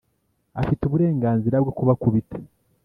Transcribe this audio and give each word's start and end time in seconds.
afite 0.61 0.81
uburenganzira 0.85 1.55
bwo 1.63 1.71
kubakubita 1.77 2.37